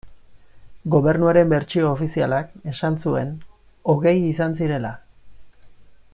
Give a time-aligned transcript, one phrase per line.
[0.93, 3.37] Gobernuaren bertsio ofizialak esan zuen
[3.95, 4.95] hogei izan zirela.